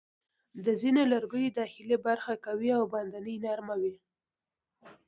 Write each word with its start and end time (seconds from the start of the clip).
د 0.65 0.67
ځینو 0.81 1.01
لرګیو 1.13 1.55
داخلي 1.59 1.97
برخه 2.07 2.33
قوي 2.45 2.69
او 2.77 2.83
باندنۍ 2.93 3.35
نرمه 3.45 3.75
وي. 3.81 3.95